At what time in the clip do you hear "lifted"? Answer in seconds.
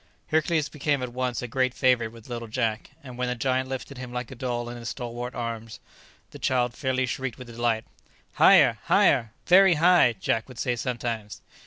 3.69-3.99